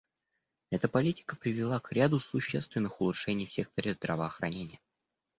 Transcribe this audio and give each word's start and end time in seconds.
Эта 0.71 0.87
политика 0.87 1.35
привела 1.35 1.79
к 1.79 1.91
ряду 1.91 2.19
существенных 2.19 3.01
улучшений 3.01 3.45
в 3.45 3.53
секторе 3.53 3.93
здравоохранения. 3.93 4.79